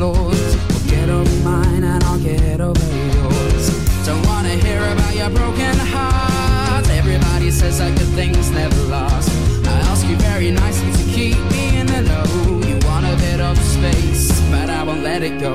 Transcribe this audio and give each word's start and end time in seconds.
flaws. 0.00 0.56
Well, 0.68 0.84
get 0.88 1.08
over 1.10 1.36
mine 1.44 1.84
and 1.84 2.02
I'll 2.04 2.18
get 2.18 2.60
over 2.60 2.88
yours. 3.16 3.64
Don't 4.06 4.24
wanna 4.26 4.56
hear 4.64 4.82
about 4.94 5.14
your 5.14 5.30
broken 5.30 5.76
heart. 5.92 6.88
Everybody 6.88 7.50
says 7.50 7.78
that 7.78 7.92
good 7.98 8.12
things 8.20 8.50
never 8.50 8.82
last. 8.94 9.30
I 9.66 9.76
ask 9.90 10.06
you 10.08 10.16
very 10.16 10.50
nicely 10.50 10.92
to 11.00 11.04
keep 11.16 11.38
me 11.52 11.64
in 11.80 11.86
the 11.86 12.02
know. 12.10 12.24
You 12.68 12.76
want 12.88 13.04
a 13.14 13.16
bit 13.26 13.40
of 13.40 13.56
space, 13.58 14.28
but 14.52 14.68
I 14.70 14.82
won't 14.86 15.02
let 15.02 15.22
it 15.22 15.38
go. 15.38 15.54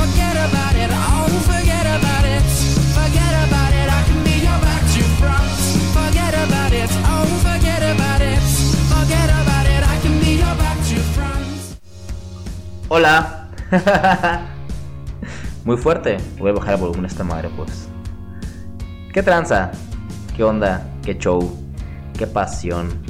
Forget 0.00 0.36
about 0.48 0.74
it, 0.82 0.90
oh, 0.90 1.28
forget 1.52 1.86
about 1.96 2.24
it. 2.36 2.44
Forget 2.98 3.32
about 3.46 3.72
it, 3.80 3.88
I 3.98 4.02
can 4.08 4.20
be 4.28 4.36
your 4.46 4.58
back 4.66 4.82
to 4.94 5.02
front. 5.20 5.54
Forget 5.98 6.34
about 6.46 6.72
it, 6.82 6.90
oh, 7.14 7.26
forget 7.46 7.82
about 7.92 8.22
it. 8.32 8.42
Forget 8.94 9.28
about 9.40 9.66
it, 9.74 9.82
I 9.94 9.96
can 10.02 10.14
be 10.24 10.32
your 10.42 10.54
back 10.62 10.78
to 10.90 10.96
front. 11.14 11.46
Hola. 12.88 13.41
Muy 15.64 15.76
fuerte. 15.76 16.18
Voy 16.38 16.50
a 16.50 16.54
bajar 16.54 16.74
el 16.74 16.80
volumen 16.80 17.04
a 17.04 17.08
esta 17.08 17.24
madre, 17.24 17.48
pues. 17.56 17.88
¿Qué 19.12 19.22
tranza? 19.22 19.70
¿Qué 20.36 20.44
onda? 20.44 20.86
¿Qué 21.02 21.16
show? 21.16 21.56
¿Qué 22.18 22.26
pasión? 22.26 23.02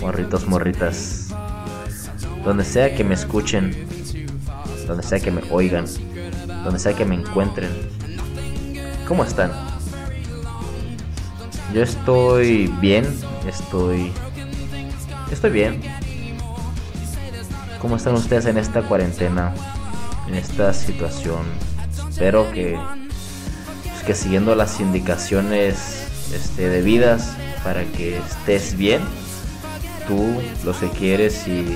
Morritos, 0.00 0.46
morritas. 0.46 1.28
Donde 2.44 2.64
sea 2.64 2.94
que 2.94 3.04
me 3.04 3.14
escuchen, 3.14 3.86
donde 4.86 5.02
sea 5.02 5.20
que 5.20 5.30
me 5.30 5.42
oigan, 5.50 5.84
donde 6.64 6.78
sea 6.78 6.94
que 6.94 7.04
me 7.04 7.16
encuentren. 7.16 7.70
¿Cómo 9.06 9.24
están? 9.24 9.52
Yo 11.74 11.82
estoy 11.82 12.68
bien, 12.80 13.04
estoy... 13.46 14.12
Estoy 15.30 15.50
bien. 15.50 15.99
¿Cómo 17.80 17.96
están 17.96 18.14
ustedes 18.14 18.44
en 18.44 18.58
esta 18.58 18.82
cuarentena? 18.82 19.54
En 20.28 20.34
esta 20.34 20.74
situación. 20.74 21.40
Espero 22.10 22.52
que, 22.52 22.78
pues, 23.84 24.02
que 24.04 24.14
siguiendo 24.14 24.54
las 24.54 24.80
indicaciones 24.80 26.06
este, 26.34 26.68
debidas 26.68 27.32
para 27.64 27.84
que 27.84 28.18
estés 28.18 28.76
bien. 28.76 29.00
Tú, 30.06 30.42
los 30.64 30.76
que 30.76 30.90
quieres 30.90 31.48
y 31.48 31.74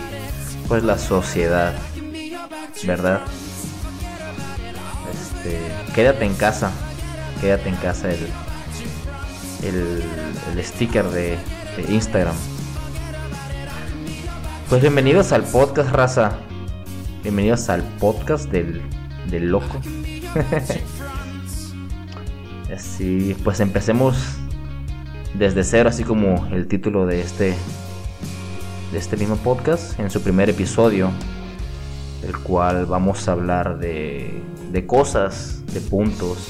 pues 0.69 0.85
la 0.85 0.99
sociedad. 0.99 1.73
¿Verdad? 2.85 3.23
Este, 5.11 5.59
quédate 5.95 6.27
en 6.27 6.35
casa. 6.35 6.71
Quédate 7.41 7.71
en 7.71 7.77
casa 7.77 8.11
el, 8.11 8.29
el, 9.63 10.03
el 10.53 10.65
sticker 10.65 11.07
de, 11.07 11.39
de 11.79 11.93
Instagram. 11.95 12.37
Pues 14.75 14.83
bienvenidos 14.83 15.31
al 15.31 15.45
podcast, 15.45 15.93
raza. 15.93 16.33
Bienvenidos 17.23 17.69
al 17.69 17.85
podcast 18.01 18.51
del, 18.51 18.83
del 19.31 19.47
loco. 19.47 19.81
así, 22.75 23.37
pues 23.45 23.61
empecemos 23.61 24.17
desde 25.35 25.63
cero, 25.63 25.91
así 25.91 26.03
como 26.03 26.49
el 26.51 26.67
título 26.67 27.07
de 27.07 27.21
este 27.21 27.55
de 28.91 28.99
este 28.99 29.17
mismo 29.17 29.37
podcast, 29.37 29.97
en 30.01 30.11
su 30.11 30.21
primer 30.23 30.51
episodio, 30.51 31.13
el 32.27 32.37
cual 32.39 32.87
vamos 32.87 33.29
a 33.29 33.33
hablar 33.33 33.79
de, 33.79 34.43
de 34.73 34.87
cosas, 34.87 35.63
de 35.73 35.81
puntos 35.83 36.49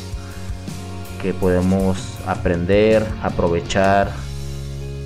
que 1.21 1.35
podemos 1.35 2.19
aprender, 2.27 3.05
aprovechar 3.23 4.11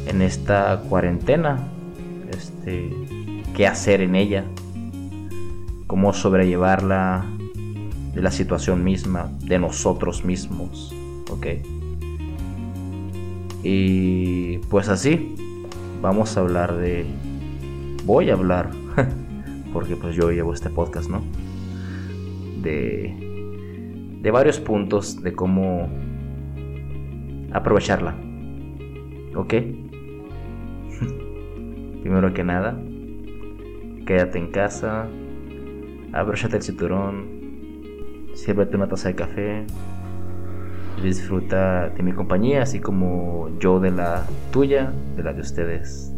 en 0.06 0.22
esta 0.22 0.80
cuarentena, 0.88 1.66
este, 2.30 2.92
qué 3.58 3.66
hacer 3.66 4.00
en 4.02 4.14
ella, 4.14 4.44
cómo 5.88 6.12
sobrellevarla 6.12 7.26
de 8.14 8.22
la 8.22 8.30
situación 8.30 8.84
misma, 8.84 9.32
de 9.40 9.58
nosotros 9.58 10.24
mismos, 10.24 10.94
¿ok? 11.28 11.46
Y 13.64 14.58
pues 14.70 14.88
así, 14.88 15.34
vamos 16.00 16.36
a 16.36 16.40
hablar 16.40 16.76
de... 16.76 17.04
Voy 18.04 18.30
a 18.30 18.34
hablar, 18.34 18.70
porque 19.72 19.96
pues 19.96 20.14
yo 20.14 20.30
llevo 20.30 20.54
este 20.54 20.70
podcast, 20.70 21.10
¿no? 21.10 21.24
De, 22.62 23.12
de 24.22 24.30
varios 24.30 24.60
puntos 24.60 25.20
de 25.20 25.32
cómo 25.32 25.88
aprovecharla, 27.52 28.14
¿ok? 29.34 29.50
Primero 32.02 32.32
que 32.32 32.44
nada, 32.44 32.80
quédate 34.08 34.38
en 34.38 34.50
casa, 34.50 35.06
abróchate 36.14 36.56
el 36.56 36.62
cinturón, 36.62 38.30
sírvete 38.32 38.74
una 38.74 38.88
taza 38.88 39.08
de 39.08 39.14
café, 39.14 39.66
disfruta 41.02 41.90
de 41.90 42.02
mi 42.02 42.14
compañía, 42.14 42.62
así 42.62 42.80
como 42.80 43.50
yo 43.58 43.80
de 43.80 43.90
la 43.90 44.26
tuya, 44.50 44.94
de 45.14 45.22
la 45.22 45.34
de 45.34 45.42
ustedes. 45.42 46.10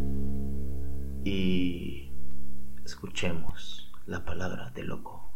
Y 1.25 2.13
escuchemos 2.85 3.91
la 4.05 4.23
palabra 4.23 4.71
de 4.73 4.85
loco. 4.85 5.29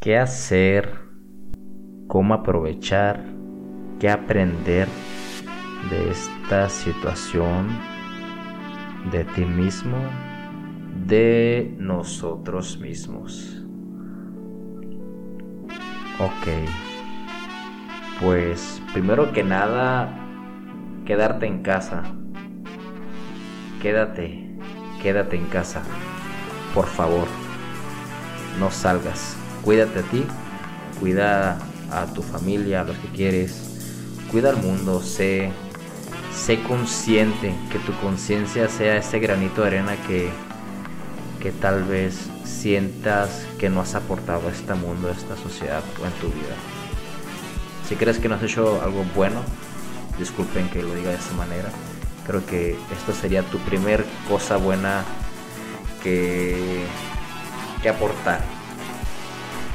¿Qué 0.00 0.16
hacer? 0.16 0.88
¿Cómo 2.06 2.32
aprovechar? 2.32 3.22
¿Qué 4.00 4.08
aprender 4.08 4.88
de 5.90 6.10
esta 6.10 6.70
situación? 6.70 7.68
De 9.12 9.24
ti 9.24 9.44
mismo, 9.44 9.98
de 11.04 11.74
nosotros 11.78 12.78
mismos. 12.78 13.62
Ok. 16.18 16.48
Pues 18.20 18.80
primero 18.92 19.32
que 19.32 19.44
nada, 19.44 20.08
quedarte 21.04 21.46
en 21.46 21.62
casa. 21.62 22.02
Quédate, 23.82 24.56
quédate 25.02 25.36
en 25.36 25.46
casa. 25.46 25.82
Por 26.74 26.86
favor, 26.86 27.28
no 28.58 28.70
salgas. 28.70 29.36
Cuídate 29.62 29.98
a 29.98 30.02
ti, 30.02 30.24
cuida 30.98 31.58
a 31.90 32.06
tu 32.06 32.22
familia, 32.22 32.80
a 32.80 32.84
los 32.84 32.96
que 32.96 33.08
quieres. 33.08 33.62
Cuida 34.30 34.50
al 34.50 34.56
mundo, 34.56 35.02
sé, 35.02 35.50
sé 36.32 36.62
consciente, 36.62 37.54
que 37.70 37.78
tu 37.80 37.92
conciencia 38.00 38.68
sea 38.68 38.96
ese 38.96 39.18
granito 39.18 39.60
de 39.60 39.66
arena 39.68 39.96
que, 40.06 40.30
que 41.46 41.52
tal 41.52 41.84
vez 41.84 42.28
sientas 42.42 43.46
que 43.56 43.70
no 43.70 43.80
has 43.80 43.94
aportado 43.94 44.48
a 44.48 44.50
este 44.50 44.74
mundo, 44.74 45.06
a 45.06 45.12
esta 45.12 45.36
sociedad 45.36 45.80
o 46.02 46.04
en 46.04 46.12
tu 46.14 46.26
vida. 46.26 46.56
Si 47.88 47.94
crees 47.94 48.18
que 48.18 48.28
no 48.28 48.34
has 48.34 48.42
hecho 48.42 48.82
algo 48.82 49.04
bueno, 49.14 49.42
disculpen 50.18 50.68
que 50.70 50.82
lo 50.82 50.92
diga 50.92 51.10
de 51.10 51.18
esta 51.18 51.34
manera. 51.34 51.68
Creo 52.26 52.44
que 52.44 52.76
esto 52.92 53.12
sería 53.12 53.44
tu 53.44 53.58
primer 53.58 54.04
cosa 54.28 54.56
buena 54.56 55.04
que, 56.02 56.82
que 57.80 57.90
aportar. 57.90 58.40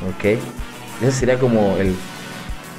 ¿Ok? 0.10 0.42
Ese 1.01 1.12
sería 1.13 1.40
como 1.40 1.78
el, 1.78 1.95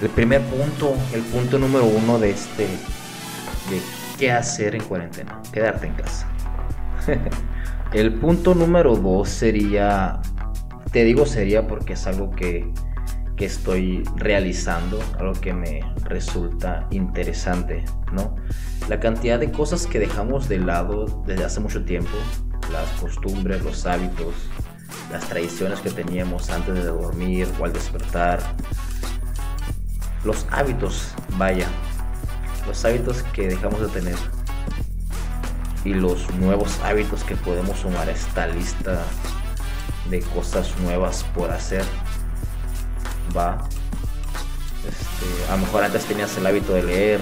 el 0.03 0.11
primer 0.11 0.43
punto, 0.43 0.95
el 1.15 1.23
punto 1.23 1.59
número 1.59 1.87
uno 1.87 2.19
de 2.19 2.33
este, 2.33 2.65
de 2.65 3.81
qué 4.19 4.33
hacer 4.33 4.75
en 4.75 4.85
cuarentena. 4.85 5.41
Quedarte 5.51 5.87
en 5.87 5.95
casa. 5.95 6.29
el 7.93 8.15
punto 8.15 8.55
número 8.55 8.97
dos 8.97 9.29
sería, 9.29 10.21
te 10.93 11.05
digo 11.05 11.27
sería 11.27 11.67
porque 11.67 11.95
es 11.95 12.07
algo 12.07 12.31
que 12.31 12.73
que 13.37 13.47
estoy 13.47 14.05
realizando, 14.17 15.01
algo 15.19 15.33
que 15.33 15.53
me 15.53 15.81
resulta 16.05 16.87
interesante, 16.91 17.85
¿no? 18.13 18.35
La 18.89 19.01
cantidad 19.01 19.39
de 19.39 19.51
cosas 19.51 19.87
que 19.87 19.99
dejamos 19.99 20.49
de 20.49 20.59
lado 20.59 21.23
desde 21.27 21.45
hace 21.45 21.61
mucho 21.61 21.85
tiempo, 21.85 22.11
las 22.71 22.89
costumbres, 23.01 23.63
los 23.63 23.87
hábitos, 23.87 24.35
las 25.11 25.29
tradiciones 25.29 25.81
que 25.81 25.91
teníamos 25.91 26.51
antes 26.51 26.75
de 26.75 26.85
dormir 26.85 27.49
o 27.59 27.65
al 27.65 27.73
despertar, 27.73 28.41
los 30.25 30.47
hábitos, 30.51 31.15
vaya, 31.37 31.69
los 32.67 32.85
hábitos 32.85 33.23
que 33.33 33.49
dejamos 33.49 33.81
de 33.81 33.89
tener 33.89 34.17
y 35.85 35.95
los 35.95 36.31
nuevos 36.35 36.79
hábitos 36.85 37.25
que 37.25 37.37
podemos 37.37 37.81
sumar 37.81 38.09
a 38.09 38.13
esta 38.13 38.47
lista 38.47 39.03
de 40.09 40.21
cosas 40.21 40.71
nuevas 40.81 41.25
por 41.35 41.51
hacer 41.51 41.85
va. 43.37 43.69
Este, 44.87 45.51
a 45.51 45.57
lo 45.57 45.63
mejor 45.63 45.85
antes 45.85 46.05
tenías 46.05 46.37
el 46.37 46.47
hábito 46.47 46.75
de 46.75 46.83
leer, 46.83 47.21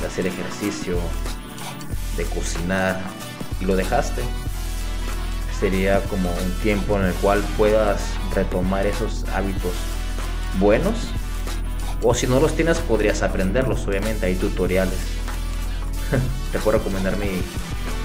de 0.00 0.06
hacer 0.06 0.26
ejercicio, 0.26 0.96
de 2.16 2.24
cocinar 2.24 3.00
y 3.60 3.64
lo 3.64 3.76
dejaste. 3.76 4.22
Sería 5.58 6.00
como 6.04 6.30
un 6.30 6.52
tiempo 6.62 6.98
en 6.98 7.06
el 7.06 7.14
cual 7.14 7.42
puedas 7.56 8.00
retomar 8.34 8.86
esos 8.86 9.24
hábitos 9.34 9.72
buenos. 10.58 10.94
O 12.02 12.14
si 12.14 12.26
no 12.26 12.40
los 12.40 12.56
tienes, 12.56 12.78
podrías 12.78 13.22
aprenderlos. 13.22 13.86
Obviamente 13.86 14.26
hay 14.26 14.34
tutoriales. 14.34 15.21
Te 16.52 16.58
puedo 16.58 16.78
recomendar 16.78 17.16
mi, 17.16 17.42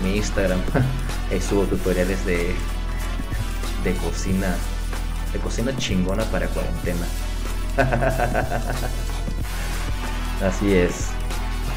mi 0.03 0.17
Instagram. 0.17 0.59
Ahí 1.31 1.41
subo 1.41 1.63
tutoriales 1.63 2.25
de, 2.25 2.53
de 3.83 3.93
cocina, 3.95 4.55
de 5.33 5.39
cocina 5.39 5.75
chingona 5.77 6.23
para 6.25 6.47
cuarentena. 6.47 7.07
Así 10.41 10.73
es. 10.73 11.07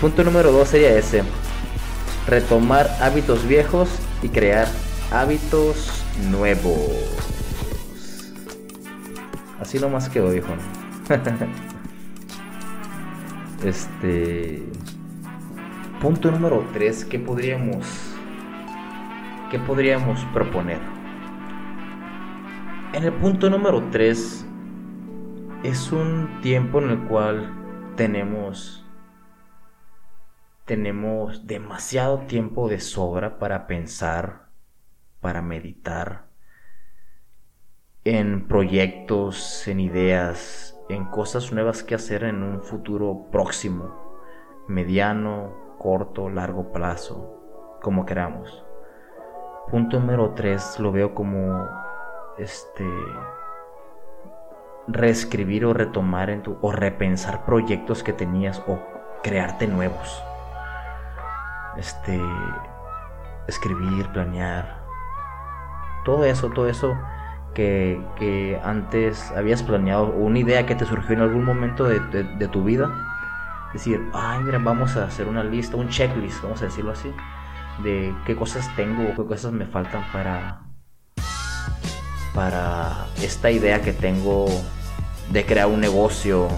Punto 0.00 0.24
número 0.24 0.52
dos 0.52 0.68
sería 0.68 0.96
ese. 0.96 1.22
Retomar 2.26 2.88
hábitos 3.00 3.46
viejos 3.46 3.88
y 4.22 4.28
crear 4.28 4.68
hábitos 5.10 6.04
nuevos. 6.30 6.90
Así 9.60 9.78
nomás 9.78 10.08
quedó, 10.08 10.30
viejo. 10.30 10.54
este. 13.64 14.62
Punto 16.00 16.30
número 16.30 16.66
3. 16.72 17.04
¿Qué 17.04 17.18
podríamos. 17.18 18.16
¿Qué 19.50 19.58
podríamos 19.58 20.24
proponer? 20.32 20.78
En 22.94 23.04
el 23.04 23.12
punto 23.12 23.50
número 23.50 23.84
3 23.90 24.46
es 25.62 25.92
un 25.92 26.40
tiempo 26.40 26.80
en 26.80 26.88
el 26.88 27.00
cual 27.06 27.52
tenemos 27.96 28.86
tenemos 30.64 31.46
demasiado 31.46 32.20
tiempo 32.20 32.70
de 32.70 32.80
sobra 32.80 33.38
para 33.38 33.66
pensar, 33.66 34.46
para 35.20 35.42
meditar 35.42 36.28
en 38.04 38.48
proyectos, 38.48 39.68
en 39.68 39.80
ideas, 39.80 40.74
en 40.88 41.04
cosas 41.04 41.52
nuevas 41.52 41.82
que 41.82 41.94
hacer 41.94 42.24
en 42.24 42.42
un 42.42 42.62
futuro 42.62 43.26
próximo, 43.30 44.16
mediano, 44.66 45.59
corto, 45.80 46.28
largo 46.28 46.72
plazo, 46.72 47.78
como 47.80 48.04
queramos. 48.04 48.62
Punto 49.70 49.98
número 49.98 50.34
3 50.34 50.78
lo 50.78 50.92
veo 50.92 51.14
como 51.14 51.66
este 52.36 52.86
reescribir 54.86 55.64
o 55.64 55.72
retomar 55.72 56.28
en 56.28 56.42
tu, 56.42 56.58
o 56.60 56.70
repensar 56.70 57.46
proyectos 57.46 58.02
que 58.02 58.12
tenías 58.12 58.62
o 58.66 58.78
crearte 59.22 59.66
nuevos. 59.66 60.22
Este 61.78 62.20
escribir, 63.46 64.06
planear. 64.12 64.80
Todo 66.04 66.24
eso, 66.24 66.50
todo 66.50 66.68
eso 66.68 66.94
que, 67.54 68.04
que 68.16 68.60
antes 68.62 69.32
habías 69.32 69.62
planeado, 69.62 70.10
una 70.10 70.40
idea 70.40 70.66
que 70.66 70.74
te 70.74 70.84
surgió 70.84 71.14
en 71.14 71.22
algún 71.22 71.44
momento 71.44 71.84
de, 71.84 72.00
de 72.00 72.48
tu 72.48 72.64
vida. 72.64 73.09
Decir, 73.72 74.00
ay, 74.12 74.42
mira, 74.42 74.58
vamos 74.58 74.96
a 74.96 75.04
hacer 75.04 75.28
una 75.28 75.44
lista, 75.44 75.76
un 75.76 75.88
checklist, 75.88 76.42
vamos 76.42 76.60
a 76.62 76.64
decirlo 76.64 76.90
así, 76.90 77.12
de 77.82 78.14
qué 78.26 78.36
cosas 78.36 78.68
tengo 78.76 79.14
qué 79.16 79.24
cosas 79.24 79.52
me 79.52 79.64
faltan 79.64 80.04
para, 80.12 80.62
para 82.34 83.06
esta 83.22 83.50
idea 83.50 83.80
que 83.80 83.92
tengo 83.92 84.46
de 85.30 85.46
crear 85.46 85.68
un 85.68 85.80
negocio, 85.80 86.48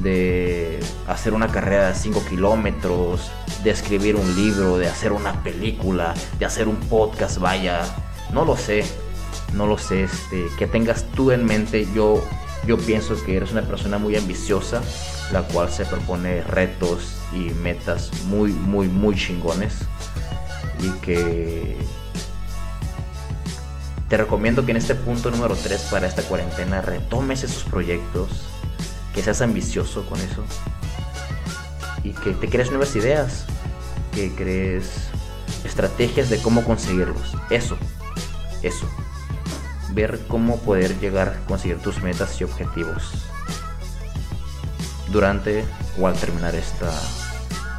de 0.00 0.80
hacer 1.06 1.34
una 1.34 1.48
carrera 1.48 1.88
de 1.88 1.94
5 1.94 2.24
kilómetros, 2.28 3.30
de 3.62 3.70
escribir 3.70 4.16
un 4.16 4.34
libro, 4.34 4.78
de 4.78 4.88
hacer 4.88 5.12
una 5.12 5.42
película, 5.42 6.14
de 6.38 6.44
hacer 6.44 6.66
un 6.66 6.76
podcast, 6.76 7.38
vaya, 7.38 7.82
no 8.32 8.44
lo 8.44 8.56
sé, 8.56 8.84
no 9.54 9.66
lo 9.66 9.78
sé, 9.78 10.04
este, 10.04 10.46
que 10.58 10.66
tengas 10.66 11.04
tú 11.14 11.30
en 11.30 11.44
mente, 11.44 11.86
yo, 11.94 12.24
yo 12.66 12.76
pienso 12.78 13.14
que 13.24 13.36
eres 13.36 13.52
una 13.52 13.62
persona 13.62 13.98
muy 13.98 14.16
ambiciosa, 14.16 14.82
la 15.32 15.42
cual 15.42 15.70
se 15.70 15.84
propone 15.86 16.42
retos 16.42 17.14
y 17.32 17.50
metas 17.54 18.10
muy, 18.26 18.52
muy, 18.52 18.88
muy 18.88 19.16
chingones 19.16 19.78
y 20.80 20.90
que 21.00 21.76
te 24.08 24.16
recomiendo 24.18 24.66
que 24.66 24.72
en 24.72 24.76
este 24.76 24.94
punto 24.94 25.30
número 25.30 25.56
3 25.56 25.80
para 25.90 26.06
esta 26.06 26.22
cuarentena 26.22 26.82
retomes 26.82 27.44
esos 27.44 27.64
proyectos, 27.64 28.28
que 29.14 29.22
seas 29.22 29.40
ambicioso 29.40 30.04
con 30.06 30.20
eso 30.20 30.44
y 32.04 32.10
que 32.12 32.32
te 32.32 32.50
crees 32.50 32.70
nuevas 32.70 32.94
ideas, 32.94 33.46
que 34.14 34.34
crees 34.34 35.08
estrategias 35.64 36.28
de 36.28 36.42
cómo 36.42 36.62
conseguirlos. 36.62 37.34
Eso, 37.48 37.78
eso. 38.62 38.86
Ver 39.94 40.20
cómo 40.28 40.58
poder 40.58 40.98
llegar 41.00 41.28
a 41.28 41.46
conseguir 41.46 41.78
tus 41.78 42.02
metas 42.02 42.38
y 42.40 42.44
objetivos 42.44 43.12
durante 45.12 45.64
o 46.00 46.06
al 46.06 46.14
terminar 46.14 46.54
esta 46.54 46.90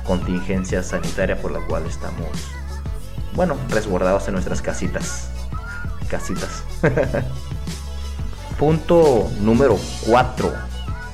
contingencia 0.06 0.84
sanitaria 0.84 1.42
por 1.42 1.52
la 1.52 1.60
cual 1.66 1.86
estamos, 1.86 2.30
bueno, 3.34 3.58
resguardados 3.70 4.28
en 4.28 4.34
nuestras 4.36 4.62
casitas 4.62 5.34
casitas. 6.14 6.64
Punto 8.60 9.32
número 9.42 9.80
4. 10.06 10.54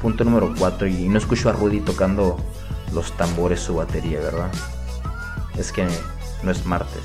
Punto 0.02 0.24
número 0.26 0.54
4. 0.58 0.88
Y 0.88 1.08
no 1.08 1.18
escucho 1.18 1.50
a 1.50 1.54
Rudy 1.54 1.80
tocando 1.80 2.38
los 2.94 3.14
tambores 3.14 3.62
su 3.62 3.76
batería, 3.76 4.20
¿verdad? 4.20 4.52
Es 5.58 5.72
que 5.72 5.88
no 6.44 6.52
es 6.52 6.66
martes. 6.66 7.04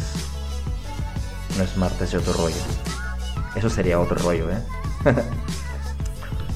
No 1.56 1.62
es 1.62 1.76
martes 1.76 2.12
y 2.12 2.17
otro 2.17 2.32
rollo. 2.32 2.56
Eso 3.55 3.70
sería 3.70 4.00
otro 4.00 4.17
rollo, 4.17 4.50
¿eh? 4.50 4.58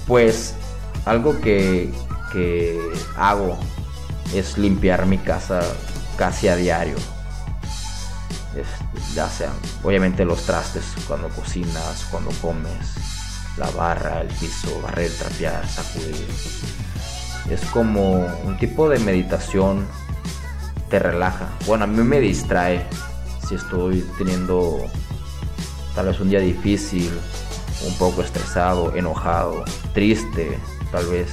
pues 0.09 0.55
algo 1.05 1.41
que, 1.41 1.93
que 2.33 2.79
hago 3.17 3.59
es 4.35 4.59
limpiar 4.59 5.07
mi 5.07 5.19
casa 5.19 5.61
casi 6.17 6.49
a 6.49 6.57
diario 6.57 6.97
ya 9.15 9.29
sean 9.29 9.53
obviamente 9.83 10.25
los 10.25 10.43
trastes 10.43 10.85
cuando 11.07 11.29
cocinas, 11.29 12.07
cuando 12.11 12.31
comes, 12.41 12.73
la 13.57 13.71
barra, 13.71 14.21
el 14.23 14.29
piso, 14.29 14.81
barrer, 14.83 15.11
trapear, 15.13 15.67
sacudir. 15.69 16.27
Es 17.51 17.65
como 17.67 18.27
un 18.45 18.57
tipo 18.59 18.89
de 18.89 18.99
meditación, 18.99 19.87
te 20.91 20.99
relaja. 20.99 21.49
Bueno, 21.67 21.85
a 21.85 21.87
mí 21.87 22.03
me 22.03 22.21
distrae 22.21 22.87
si 23.47 23.55
estoy 23.55 24.07
teniendo 24.19 24.85
tal 25.95 26.07
vez 26.07 26.21
un 26.21 26.31
día 26.31 26.41
difícil, 26.41 27.11
un 27.87 27.95
poco 27.95 28.23
estresado, 28.23 28.95
enojado, 28.95 29.65
triste, 29.95 30.59
tal 30.93 31.07
vez. 31.07 31.29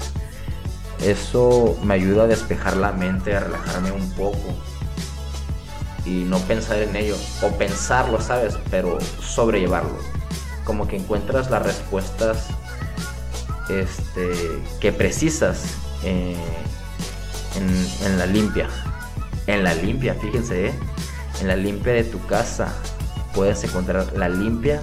Eso 1.02 1.78
me 1.84 1.94
ayuda 1.94 2.24
a 2.24 2.28
despejar 2.28 2.78
la 2.78 2.92
mente, 2.92 3.36
a 3.36 3.42
relajarme 3.42 3.92
un 3.92 4.10
poco 4.12 4.56
y 6.06 6.24
no 6.24 6.38
pensar 6.40 6.78
en 6.78 6.96
ello, 6.96 7.18
o 7.42 7.50
pensarlo, 7.58 8.22
¿sabes? 8.22 8.56
Pero 8.70 9.00
sobrellevarlo. 9.22 9.98
Como 10.64 10.88
que 10.88 10.98
encuentras 10.98 11.50
las 11.50 11.64
respuestas 11.64 12.48
este, 13.70 14.62
que 14.80 14.92
precisas 14.92 15.64
eh, 16.04 16.38
en, 18.04 18.18
la 18.20 18.26
limpia. 18.26 18.70
En 19.48 19.64
la 19.64 19.74
limpia, 19.74 20.16
fíjense, 20.16 20.68
¿eh? 20.68 20.74
en 21.42 21.48
la 21.48 21.56
limpia 21.56 21.94
de 21.94 22.04
tu 22.04 22.24
casa 22.28 22.74
puedes 23.34 23.64
encontrar 23.64 24.14
la 24.16 24.30
limpia 24.30 24.82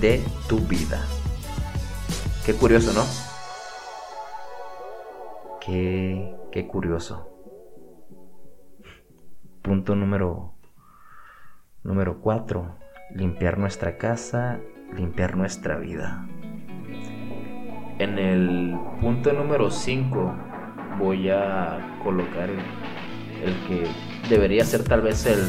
de 0.00 0.24
tu 0.48 0.58
vida. 0.60 1.04
Qué 2.44 2.54
curioso, 2.54 2.92
¿no? 2.92 3.27
Qué, 5.68 6.66
curioso. 6.66 7.28
Punto 9.60 9.94
número 9.94 10.54
número 11.84 12.22
4. 12.22 12.74
Limpiar 13.14 13.58
nuestra 13.58 13.98
casa, 13.98 14.60
limpiar 14.96 15.36
nuestra 15.36 15.76
vida. 15.76 16.26
En 17.98 18.18
el 18.18 18.78
punto 19.02 19.34
número 19.34 19.70
5 19.70 20.34
voy 20.98 21.28
a 21.28 22.00
colocar 22.02 22.48
el, 22.48 23.66
que 23.66 23.86
debería 24.30 24.64
ser 24.64 24.84
tal 24.84 25.02
vez 25.02 25.26
el, 25.26 25.40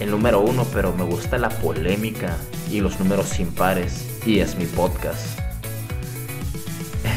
el 0.00 0.10
número 0.10 0.40
1, 0.40 0.64
pero 0.74 0.92
me 0.94 1.04
gusta 1.04 1.38
la 1.38 1.50
polémica 1.50 2.36
y 2.68 2.80
los 2.80 2.98
números 2.98 3.38
impares 3.38 4.20
y 4.26 4.40
es 4.40 4.58
mi 4.58 4.64
podcast. 4.64 5.51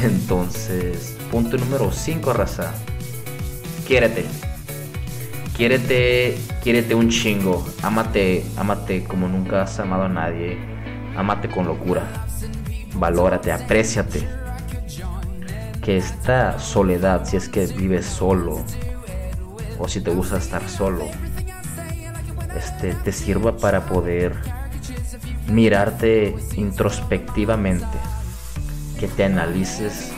Entonces, 0.02 1.16
punto 1.30 1.56
número 1.56 1.90
5, 1.90 2.32
raza. 2.32 2.72
Quiérete. 3.86 4.24
Quiérete, 5.56 6.36
quiérete 6.62 6.94
un 6.94 7.08
chingo. 7.08 7.66
Ámate, 7.82 8.44
ámate 8.56 9.04
como 9.04 9.28
nunca 9.28 9.62
has 9.62 9.78
amado 9.78 10.04
a 10.04 10.08
nadie. 10.08 10.58
Ámate 11.16 11.48
con 11.48 11.66
locura. 11.66 12.26
Valórate, 12.94 13.52
apréciate. 13.52 14.28
Que 15.82 15.96
esta 15.96 16.58
soledad, 16.58 17.24
si 17.24 17.36
es 17.36 17.48
que 17.48 17.66
vives 17.66 18.06
solo 18.06 18.62
o 19.78 19.88
si 19.88 20.00
te 20.00 20.10
gusta 20.10 20.38
estar 20.38 20.68
solo, 20.68 21.04
este, 22.56 22.92
te 22.92 23.12
sirva 23.12 23.56
para 23.56 23.86
poder 23.86 24.34
mirarte 25.48 26.34
introspectivamente, 26.56 27.98
que 28.98 29.08
te 29.08 29.24
analices 29.24 30.12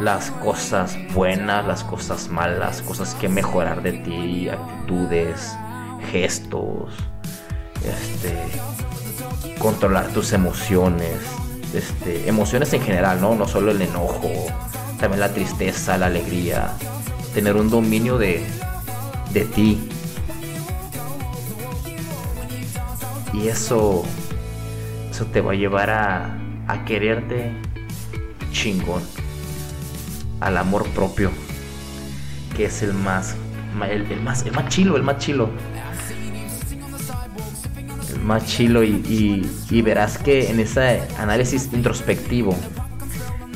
las 0.00 0.30
cosas 0.30 0.96
buenas, 1.12 1.66
las 1.66 1.84
cosas 1.84 2.28
malas, 2.28 2.82
cosas 2.82 3.14
que 3.14 3.28
mejorar 3.28 3.82
de 3.82 3.92
ti, 3.92 4.48
actitudes, 4.48 5.54
gestos, 6.10 6.94
este, 7.84 8.34
controlar 9.58 10.08
tus 10.08 10.32
emociones, 10.32 11.16
este, 11.74 12.28
emociones 12.28 12.72
en 12.72 12.82
general, 12.82 13.20
¿no? 13.20 13.34
No 13.34 13.46
solo 13.46 13.72
el 13.72 13.82
enojo, 13.82 14.30
también 14.98 15.20
la 15.20 15.32
tristeza, 15.32 15.98
la 15.98 16.06
alegría, 16.06 16.72
tener 17.34 17.56
un 17.56 17.68
dominio 17.70 18.16
de, 18.16 18.44
de 19.32 19.44
ti. 19.44 19.88
Y 23.34 23.48
eso, 23.48 24.02
eso 25.10 25.26
te 25.26 25.40
va 25.40 25.52
a 25.52 25.54
llevar 25.54 25.90
a, 25.90 26.38
a 26.66 26.84
quererte 26.84 27.52
chingón, 28.52 29.02
al 30.40 30.56
amor 30.56 30.86
propio, 30.90 31.30
que 32.56 32.66
es 32.66 32.82
el 32.82 32.94
más, 32.94 33.36
el, 33.88 34.20
más, 34.20 34.44
el 34.44 34.52
más 34.52 34.68
chilo, 34.68 34.96
el 34.96 35.02
más 35.02 35.18
chilo. 35.18 35.50
Más 38.24 38.44
chilo 38.46 38.84
y, 38.84 39.82
verás 39.82 40.18
que 40.18 40.50
en 40.50 40.60
ese 40.60 41.02
análisis 41.18 41.70
introspectivo 41.72 42.54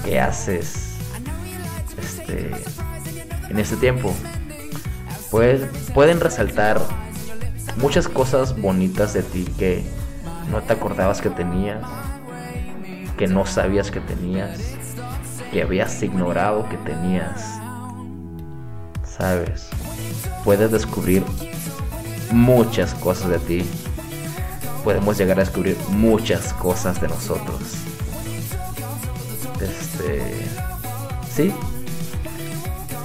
que 0.04 0.18
haces 0.18 0.96
este, 1.98 2.50
en 3.50 3.58
este 3.58 3.76
tiempo, 3.76 4.14
pues, 5.30 5.62
pueden 5.92 6.20
resaltar 6.20 6.80
muchas 7.76 8.08
cosas 8.08 8.58
bonitas 8.60 9.12
de 9.14 9.22
ti 9.22 9.44
que 9.58 9.84
no 10.50 10.62
te 10.62 10.72
acordabas 10.72 11.20
que 11.20 11.30
tenías, 11.30 11.82
que 13.16 13.26
no 13.26 13.47
sabías 13.47 13.90
que 13.90 14.00
tenías, 14.00 14.59
que 15.52 15.62
habías 15.62 16.02
ignorado 16.02 16.68
que 16.68 16.76
tenías. 16.78 17.42
¿Sabes? 19.04 19.68
Puedes 20.44 20.71
descubrir 20.71 21.23
muchas 22.30 22.94
cosas 22.94 23.28
de 23.28 23.38
ti 23.38 23.64
podemos 24.85 25.16
llegar 25.16 25.38
a 25.38 25.40
descubrir 25.40 25.78
muchas 25.88 26.52
cosas 26.52 27.00
de 27.00 27.09
nosotros. 27.09 27.59
Este. 29.61 30.47
Sí. 31.35 31.52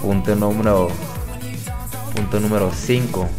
Punto 0.01 0.35
número. 0.35 0.89
Punto 2.13 2.39
número 2.41 2.71
5. 2.73 3.29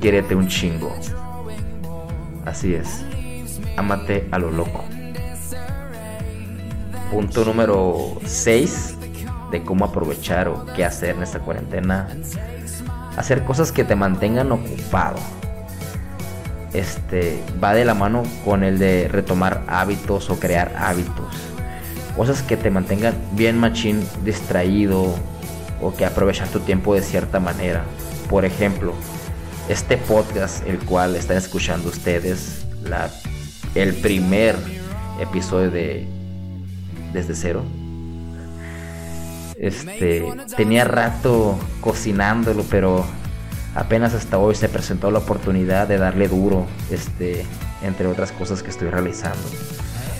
Quiérete 0.00 0.34
un 0.34 0.48
chingo. 0.48 0.96
Así 2.46 2.74
es. 2.74 3.04
Amate 3.76 4.28
a 4.30 4.38
lo 4.38 4.50
loco. 4.50 4.84
Punto 7.10 7.44
número 7.44 8.18
6 8.24 8.94
de 9.50 9.62
cómo 9.62 9.84
aprovechar 9.84 10.48
o 10.48 10.66
qué 10.74 10.84
hacer 10.84 11.16
en 11.16 11.22
esta 11.22 11.40
cuarentena. 11.40 12.08
Hacer 13.16 13.44
cosas 13.44 13.72
que 13.72 13.84
te 13.84 13.96
mantengan 13.96 14.52
ocupado 14.52 15.18
este, 16.76 17.42
va 17.62 17.74
de 17.74 17.84
la 17.84 17.94
mano 17.94 18.22
con 18.44 18.62
el 18.62 18.78
de 18.78 19.08
retomar 19.08 19.62
hábitos 19.66 20.30
o 20.30 20.38
crear 20.38 20.74
hábitos. 20.76 21.34
Cosas 22.16 22.42
que 22.42 22.56
te 22.56 22.70
mantengan 22.70 23.14
bien 23.32 23.58
machín 23.58 24.06
distraído 24.24 25.14
o 25.80 25.94
que 25.94 26.04
aprovechar 26.04 26.48
tu 26.48 26.60
tiempo 26.60 26.94
de 26.94 27.02
cierta 27.02 27.40
manera. 27.40 27.84
Por 28.28 28.44
ejemplo, 28.44 28.94
este 29.68 29.96
podcast, 29.96 30.66
el 30.66 30.78
cual 30.78 31.16
están 31.16 31.36
escuchando 31.36 31.88
ustedes, 31.88 32.66
la, 32.82 33.10
el 33.76 33.94
primer 33.94 34.56
episodio 35.20 35.70
de 35.70 36.06
Desde 37.12 37.34
Cero. 37.34 37.62
Este, 39.58 40.24
tenía 40.56 40.84
rato 40.84 41.58
cocinándolo, 41.82 42.64
pero 42.70 43.04
apenas 43.74 44.14
hasta 44.14 44.38
hoy 44.38 44.54
se 44.54 44.68
presentó 44.68 45.10
la 45.10 45.18
oportunidad 45.18 45.88
de 45.88 45.98
darle 45.98 46.28
duro, 46.28 46.66
este, 46.90 47.44
entre 47.82 48.06
otras 48.06 48.32
cosas 48.32 48.62
que 48.62 48.70
estoy 48.70 48.88
realizando 48.88 49.48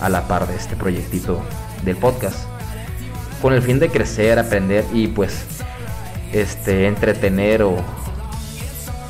a 0.01 0.09
la 0.09 0.27
par 0.27 0.47
de 0.47 0.55
este 0.55 0.75
proyectito 0.75 1.41
del 1.83 1.97
podcast, 1.97 2.47
con 3.41 3.53
el 3.53 3.63
fin 3.63 3.79
de 3.79 3.89
crecer, 3.89 4.37
aprender 4.37 4.85
y 4.93 5.07
pues 5.07 5.45
este 6.31 6.87
entretener 6.87 7.63
o 7.63 7.75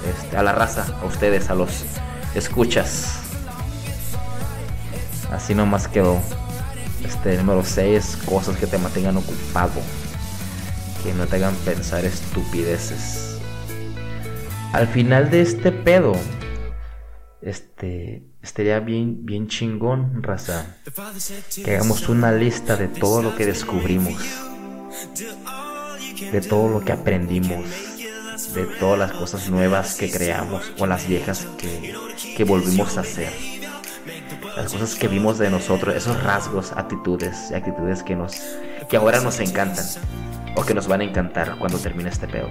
este, 0.09 0.37
a 0.37 0.43
la 0.43 0.53
raza, 0.53 0.85
a 1.01 1.05
ustedes, 1.05 1.49
a 1.49 1.55
los 1.55 1.83
escuchas. 2.33 3.16
Así 5.37 5.55
nomás 5.55 5.87
quedó. 5.87 6.19
Este 7.05 7.37
número 7.37 7.63
6, 7.63 8.17
cosas 8.25 8.57
que 8.57 8.67
te 8.67 8.77
mantengan 8.77 9.15
ocupado, 9.15 9.79
que 11.01 11.13
no 11.13 11.25
te 11.27 11.37
hagan 11.37 11.55
pensar 11.63 12.03
estupideces 12.03 13.27
al 14.73 14.87
final 14.87 15.29
de 15.29 15.41
este 15.41 15.71
pedo, 15.71 16.13
este, 17.41 18.23
estaría 18.41 18.79
bien, 18.79 19.25
bien 19.25 19.47
chingón, 19.47 20.21
raza, 20.21 20.77
que 21.63 21.75
hagamos 21.75 22.09
una 22.09 22.31
lista 22.31 22.75
de 22.75 22.87
todo 22.87 23.21
lo 23.21 23.35
que 23.35 23.45
descubrimos, 23.45 24.21
de 26.31 26.41
todo 26.41 26.69
lo 26.69 26.85
que 26.85 26.91
aprendimos, 26.91 27.65
de 28.53 28.65
todas 28.79 28.99
las 28.99 29.11
cosas 29.13 29.49
nuevas 29.49 29.95
que 29.95 30.11
creamos 30.11 30.71
o 30.77 30.85
las 30.85 31.07
viejas 31.07 31.47
que, 31.57 31.95
que 32.35 32.43
volvimos 32.43 32.97
a 32.97 33.01
hacer. 33.01 33.33
Las 34.55 34.73
cosas 34.73 34.95
que 34.95 35.07
vimos 35.07 35.37
de 35.37 35.49
nosotros, 35.49 35.95
esos 35.95 36.21
rasgos, 36.23 36.71
actitudes 36.71 37.51
actitudes 37.51 38.03
que 38.03 38.15
nos 38.15 38.41
que 38.89 38.97
ahora 38.97 39.21
nos 39.21 39.39
encantan 39.39 39.85
o 40.55 40.63
que 40.63 40.73
nos 40.73 40.87
van 40.87 41.01
a 41.01 41.03
encantar 41.03 41.57
cuando 41.59 41.77
termine 41.77 42.09
este 42.09 42.27
pedo. 42.27 42.49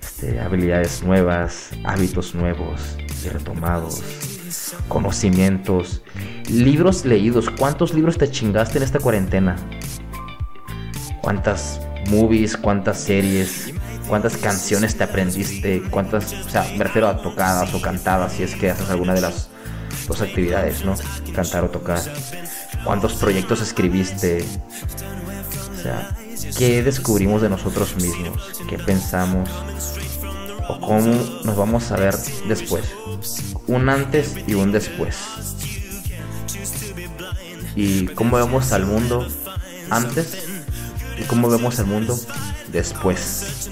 Este, 0.00 0.40
habilidades 0.40 1.02
nuevas, 1.02 1.70
hábitos 1.84 2.34
nuevos 2.34 2.96
y 3.24 3.28
retomados, 3.28 4.02
conocimientos, 4.88 6.02
libros 6.48 7.04
leídos. 7.04 7.50
¿Cuántos 7.50 7.94
libros 7.94 8.18
te 8.18 8.30
chingaste 8.30 8.78
en 8.78 8.84
esta 8.84 8.98
cuarentena? 8.98 9.56
¿Cuántas 11.22 11.80
movies, 12.08 12.56
cuántas 12.56 13.00
series, 13.00 13.72
cuántas 14.08 14.36
canciones 14.36 14.96
te 14.96 15.04
aprendiste? 15.04 15.82
¿Cuántas, 15.90 16.32
o 16.32 16.48
sea, 16.48 16.66
me 16.76 16.84
refiero 16.84 17.08
a 17.08 17.20
tocadas 17.20 17.74
o 17.74 17.80
cantadas 17.80 18.32
si 18.34 18.42
es 18.42 18.54
que 18.54 18.70
haces 18.70 18.88
alguna 18.90 19.14
de 19.14 19.22
las 19.22 19.50
dos 20.06 20.20
actividades, 20.20 20.84
¿no? 20.84 20.94
Cantar 21.34 21.64
o 21.64 21.70
tocar. 21.70 22.00
¿Cuántos 22.84 23.14
proyectos 23.14 23.60
escribiste? 23.60 24.44
O 25.72 25.82
sea, 25.82 26.16
¿qué 26.56 26.82
descubrimos 26.82 27.42
de 27.42 27.48
nosotros 27.48 27.96
mismos? 27.96 28.62
¿Qué 28.68 28.78
pensamos? 28.78 29.48
o 30.68 30.80
cómo 30.80 31.14
nos 31.44 31.56
vamos 31.56 31.90
a 31.92 31.96
ver 31.96 32.14
después. 32.48 32.84
Un 33.66 33.88
antes 33.88 34.34
y 34.46 34.54
un 34.54 34.72
después. 34.72 35.16
Y 37.74 38.06
cómo 38.08 38.36
vemos 38.36 38.72
al 38.72 38.86
mundo 38.86 39.26
antes 39.90 40.38
y 41.18 41.24
cómo 41.24 41.48
vemos 41.48 41.78
al 41.78 41.86
mundo 41.86 42.18
después 42.68 43.68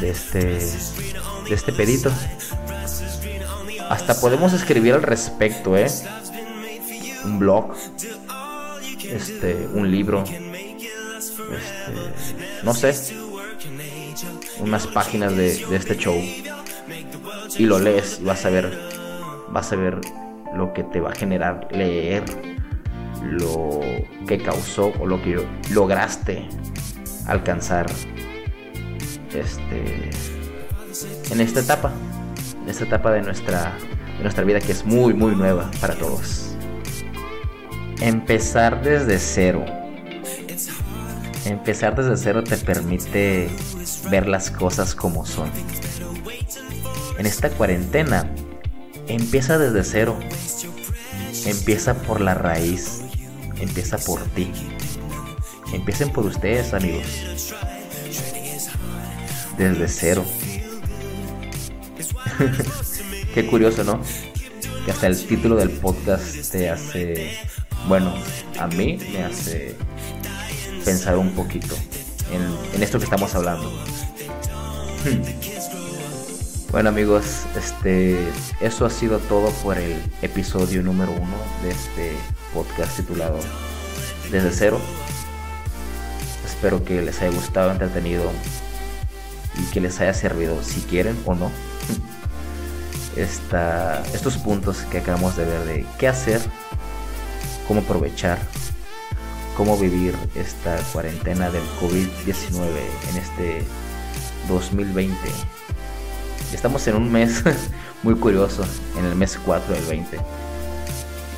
de 0.00 0.10
este 0.10 0.40
de 0.40 1.54
este 1.54 1.72
pedito. 1.72 2.10
Hasta 3.92 4.14
podemos 4.14 4.54
escribir 4.54 4.94
al 4.94 5.02
respecto, 5.02 5.76
¿eh? 5.76 5.86
Un 7.26 7.38
blog, 7.38 7.74
este, 9.04 9.68
un 9.70 9.90
libro, 9.90 10.24
este, 10.24 10.40
no 12.62 12.72
sé, 12.72 12.94
unas 14.60 14.86
páginas 14.86 15.36
de, 15.36 15.76
este 15.76 15.98
show 15.98 16.18
y 17.58 17.66
lo 17.66 17.78
lees 17.78 18.20
y 18.22 18.24
vas 18.24 18.46
a 18.46 18.48
ver, 18.48 18.72
vas 19.50 19.70
a 19.74 19.76
ver 19.76 20.00
lo 20.54 20.72
que 20.72 20.84
te 20.84 20.98
va 20.98 21.10
a 21.10 21.14
generar 21.14 21.68
leer, 21.70 22.24
lo 23.22 23.78
que 24.26 24.38
causó 24.38 24.90
o 25.00 25.06
lo 25.06 25.20
que 25.20 25.46
lograste 25.70 26.48
alcanzar 27.26 27.92
este 29.34 30.08
en 31.30 31.40
esta 31.42 31.60
etapa, 31.60 31.92
esta 32.66 32.84
etapa 32.84 33.10
de 33.12 33.22
nuestra 33.22 33.76
de 34.16 34.22
nuestra 34.22 34.44
vida 34.44 34.60
que 34.60 34.72
es 34.72 34.84
muy 34.84 35.14
muy 35.14 35.34
nueva 35.34 35.70
para 35.80 35.94
todos. 35.94 36.56
Empezar 38.00 38.82
desde 38.82 39.18
cero. 39.18 39.64
Empezar 41.44 41.96
desde 41.96 42.16
cero 42.16 42.44
te 42.44 42.56
permite 42.56 43.48
ver 44.10 44.28
las 44.28 44.50
cosas 44.50 44.94
como 44.94 45.24
son. 45.26 45.50
En 47.18 47.26
esta 47.26 47.50
cuarentena, 47.50 48.28
empieza 49.06 49.58
desde 49.58 49.84
cero. 49.84 50.18
Empieza 51.46 51.94
por 51.94 52.20
la 52.20 52.34
raíz. 52.34 53.02
Empieza 53.60 53.98
por 53.98 54.20
ti. 54.30 54.50
Empiecen 55.72 56.10
por 56.10 56.26
ustedes, 56.26 56.74
amigos. 56.74 57.06
Desde 59.56 59.88
cero. 59.88 60.24
Qué 63.34 63.46
curioso, 63.46 63.84
¿no? 63.84 64.00
Que 64.84 64.90
hasta 64.90 65.06
el 65.06 65.26
título 65.26 65.56
del 65.56 65.70
podcast 65.70 66.50
te 66.50 66.70
hace, 66.70 67.38
bueno, 67.88 68.14
a 68.58 68.66
mí 68.66 68.98
me 69.12 69.24
hace 69.24 69.76
pensar 70.84 71.16
un 71.16 71.30
poquito 71.32 71.74
en, 72.32 72.42
en 72.74 72.82
esto 72.82 72.98
que 72.98 73.04
estamos 73.04 73.34
hablando. 73.34 73.72
Bueno 76.72 76.88
amigos, 76.88 77.42
este, 77.54 78.18
eso 78.62 78.86
ha 78.86 78.90
sido 78.90 79.18
todo 79.18 79.50
por 79.62 79.76
el 79.76 79.94
episodio 80.22 80.82
número 80.82 81.12
uno 81.12 81.36
de 81.62 81.68
este 81.68 82.12
podcast 82.54 82.96
titulado 82.96 83.38
Desde 84.30 84.50
Cero. 84.52 84.80
Espero 86.46 86.82
que 86.82 87.02
les 87.02 87.20
haya 87.20 87.30
gustado, 87.30 87.72
entretenido 87.72 88.32
y 89.58 89.70
que 89.70 89.82
les 89.82 90.00
haya 90.00 90.14
servido, 90.14 90.62
si 90.62 90.80
quieren 90.80 91.18
o 91.26 91.34
no, 91.34 91.50
esta, 93.16 94.02
estos 94.14 94.36
puntos 94.36 94.78
que 94.90 94.98
acabamos 94.98 95.36
de 95.36 95.44
ver 95.44 95.64
de 95.64 95.86
qué 95.98 96.08
hacer, 96.08 96.40
cómo 97.68 97.80
aprovechar, 97.80 98.38
cómo 99.56 99.76
vivir 99.76 100.16
esta 100.34 100.76
cuarentena 100.92 101.50
del 101.50 101.62
COVID-19 101.80 102.68
en 103.10 103.16
este 103.16 103.62
2020 104.48 105.16
Estamos 106.52 106.86
en 106.86 106.96
un 106.96 107.10
mes 107.10 107.42
muy 108.02 108.14
curioso, 108.14 108.64
en 108.98 109.06
el 109.06 109.14
mes 109.14 109.38
4 109.42 109.74
del 109.74 109.84
20. 109.84 110.18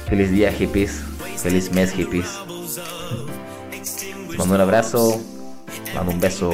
Feliz 0.09 0.31
día 0.31 0.53
hippies, 0.53 1.03
feliz 1.37 1.71
mes 1.71 1.93
hippies. 1.93 2.27
Mando 4.37 4.57
un 4.57 4.61
abrazo, 4.61 5.21
mando 5.95 6.11
un 6.13 6.21
beso. 6.21 6.53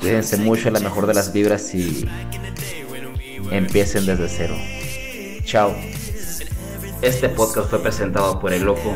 Cuídense 0.00 0.36
mucho, 0.36 0.70
la 0.70 0.80
mejor 0.80 1.06
de 1.06 1.14
las 1.14 1.32
vibras 1.32 1.74
y 1.74 2.06
empiecen 3.50 4.06
desde 4.06 4.28
cero. 4.28 4.54
Chao. 5.44 5.74
Este 7.02 7.28
podcast 7.28 7.70
fue 7.70 7.82
presentado 7.82 8.40
por 8.40 8.52
el 8.52 8.64
loco 8.64 8.94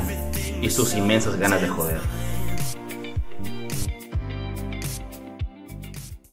y 0.60 0.70
sus 0.70 0.94
inmensas 0.94 1.36
ganas 1.36 1.60
de 1.60 1.68
joder. 1.68 2.00